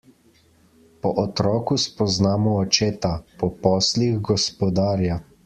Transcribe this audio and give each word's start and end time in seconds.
Po 1.05 1.11
otroku 1.23 1.77
spoznamo 1.83 2.55
očeta, 2.63 3.13
po 3.43 3.51
poslih 3.67 4.19
gospodarja. 4.33 5.21